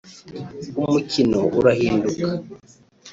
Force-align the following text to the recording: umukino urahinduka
umukino 0.81 1.39
urahinduka 1.57 2.25